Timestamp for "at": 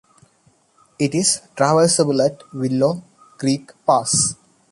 2.25-2.41